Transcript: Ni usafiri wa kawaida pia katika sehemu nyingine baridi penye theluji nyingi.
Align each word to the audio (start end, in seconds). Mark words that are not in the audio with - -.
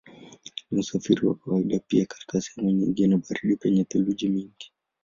Ni 0.71 0.79
usafiri 0.79 1.25
wa 1.27 1.35
kawaida 1.35 1.79
pia 1.79 2.05
katika 2.05 2.41
sehemu 2.41 2.71
nyingine 2.71 3.17
baridi 3.17 3.55
penye 3.55 3.83
theluji 3.83 4.29
nyingi. 4.29 4.73